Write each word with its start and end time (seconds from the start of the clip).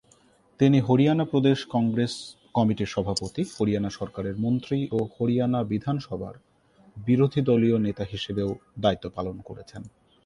তিনি 0.59 0.77
হরিয়ানা 0.79 1.25
প্রদেশ 1.25 1.57
কংগ্রেস 1.69 2.13
কমিটির 2.53 2.93
সভাপতি, 2.95 3.41
হরিয়ানা 3.57 3.89
সরকারের 3.89 4.35
মন্ত্রী 4.39 4.77
ও 4.91 4.99
হরিয়ানা 5.15 5.59
বিধানসভার 5.63 6.35
বিরোধীদলীয় 6.97 7.77
নেতা 7.79 8.03
হিসেবেও 8.03 8.49
দায়িত্ব 8.79 9.05
পালন 9.09 9.37
করেছেন। 9.45 9.81